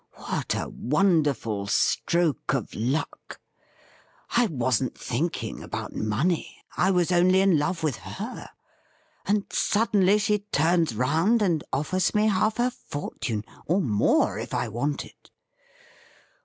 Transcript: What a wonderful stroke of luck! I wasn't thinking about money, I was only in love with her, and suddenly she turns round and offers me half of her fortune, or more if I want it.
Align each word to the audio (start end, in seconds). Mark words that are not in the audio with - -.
What 0.15 0.55
a 0.55 0.67
wonderful 0.67 1.67
stroke 1.67 2.55
of 2.55 2.73
luck! 2.73 3.39
I 4.31 4.47
wasn't 4.47 4.97
thinking 4.97 5.61
about 5.61 5.93
money, 5.93 6.57
I 6.75 6.89
was 6.89 7.11
only 7.11 7.39
in 7.39 7.59
love 7.59 7.83
with 7.83 7.97
her, 7.97 8.49
and 9.27 9.45
suddenly 9.51 10.17
she 10.17 10.39
turns 10.39 10.95
round 10.95 11.43
and 11.43 11.63
offers 11.71 12.15
me 12.15 12.25
half 12.29 12.53
of 12.57 12.63
her 12.73 12.79
fortune, 12.87 13.45
or 13.67 13.79
more 13.79 14.39
if 14.39 14.55
I 14.55 14.69
want 14.69 15.05
it. 15.05 15.29